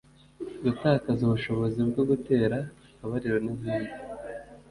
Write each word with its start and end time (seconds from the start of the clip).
gutakaza 0.63 1.21
ubushobozi 1.23 1.79
bwo 1.89 2.01
gutera 2.09 2.57
akabariro 2.91 3.37
n’izindi 3.45 3.93